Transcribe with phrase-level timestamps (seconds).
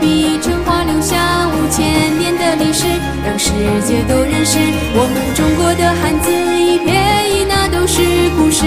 [0.00, 2.86] 笔成画，留下五千年的历史，
[3.24, 3.50] 让世
[3.86, 4.58] 界都认识
[4.94, 6.92] 我们中国的汉字，一撇
[7.30, 8.02] 一捺都是
[8.36, 8.64] 故事。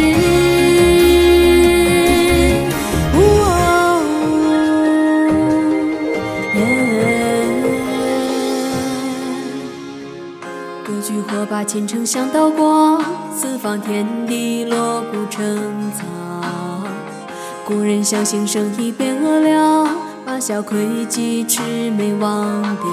[10.83, 13.03] 歌剧火把前程响刀光，
[13.35, 15.43] 四方天地锣鼓成
[15.91, 16.05] 藏。
[17.65, 19.89] 古人相信生意变恶了，
[20.39, 21.61] 小亏记魑
[21.95, 22.85] 魅忘掉。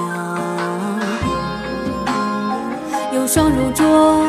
[3.13, 4.25] 有霜如灼，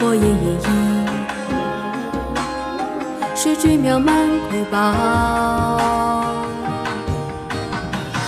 [0.00, 0.70] 火焰熠熠，
[3.34, 4.14] 水坠渺漫
[4.50, 5.78] 瑰宝。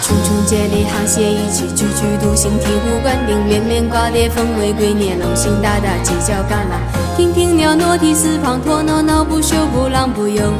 [0.02, 10.52] 重重接力沆瀣一气，踽踽独行，醍醐灌顶，连绵挂叠，凤尾龟蹑，龙行大大，犄角旮旯，亭亭袅娜，涕四方，驼挠挠，不休，不浪不游。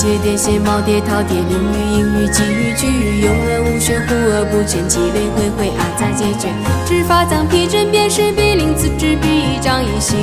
[0.00, 6.48] 节叠写，耄耋饕餮，淋雨阴雨，寄予句语，幽而无玄，忽而不全，积累回回，阿杂皆绝。
[6.86, 10.16] 指法藏批针砭时，笔令字执笔仗一行。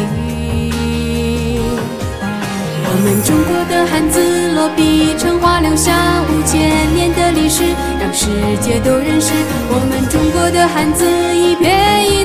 [2.89, 5.94] 我们中国的汉字落笔成画，留下
[6.25, 7.62] 五千年的历史，
[8.02, 8.25] 让世
[8.59, 9.30] 界都认识
[9.69, 11.69] 我们中国的汉字，一撇
[12.09, 12.23] 一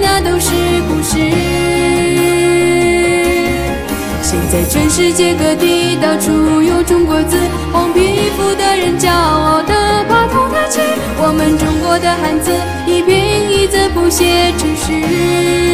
[4.95, 7.35] 世界各地到处有中国字，
[7.73, 9.73] 黄皮肤的人骄傲地
[10.07, 10.81] 把头抬起，
[11.17, 12.53] 我们中国的汉字
[12.87, 13.17] 一平
[13.51, 15.72] 一字谱写成诗。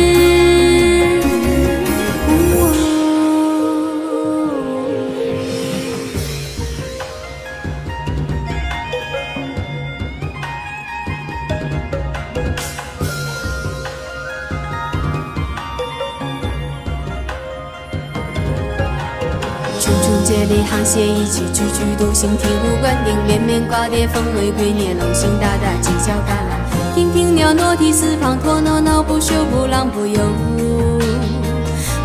[20.39, 30.21] 重重接力沆瀣一气，踽踽独行，醍醐灌顶，连绵挂叠，凤尾龟蹑，龙行大大，犄角旮旯，亭亭袅娜，涕四方，驼挠挠，不休，不浪不游。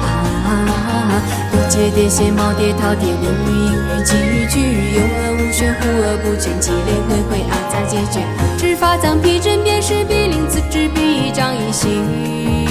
[0.02, 8.26] 啊，多节叠写，耄耋饕餮，淋雨阴雨，寄予句语，幽而无玄，忽而不全，积累回回，阿杂皆绝。
[8.58, 12.02] 指法藏批针砭时，笔令字执笔仗一行。
[12.02, 12.63] 我们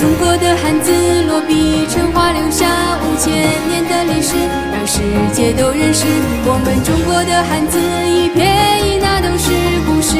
[0.00, 0.90] 中国的汉字
[1.28, 2.64] 落笔成画，留下
[3.04, 3.30] 五千
[3.68, 4.32] 年的历史，
[4.72, 6.06] 让世界都认识
[6.46, 7.78] 我们中国的汉字，
[8.08, 8.42] 一撇
[8.80, 9.52] 一捺都是
[9.84, 10.16] 故事。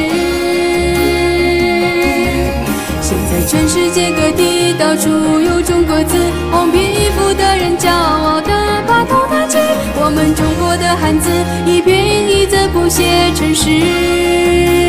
[3.00, 5.08] 现在全世界各地到处
[5.40, 6.14] 有中国字，
[6.52, 8.52] 黄皮肤的人骄傲地
[8.86, 9.56] 把头抬起，
[9.96, 11.30] 我们中国的汉字
[11.64, 11.96] 一撇
[12.28, 14.79] 一捺谱写成诗。